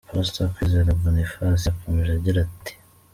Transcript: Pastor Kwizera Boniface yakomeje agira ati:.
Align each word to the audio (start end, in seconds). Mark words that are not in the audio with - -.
Pastor 0.13 0.47
Kwizera 0.55 0.97
Boniface 1.01 1.65
yakomeje 1.67 2.11
agira 2.13 2.39
ati:. 2.47 2.73